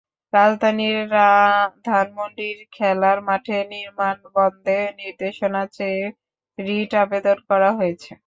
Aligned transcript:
রাজধানীর 0.33 0.99
ধানমন্ডির 1.85 2.59
খেলার 2.73 3.17
মাঠে 3.27 3.57
নির্মাণ 3.71 4.17
বন্ধে 4.35 4.77
নির্দেশনা 4.99 5.63
চেয়ে 5.75 6.03
রিট 6.57 6.91
আবেদন 7.03 7.37
করা 7.49 7.69
হয়েছে। 7.77 8.11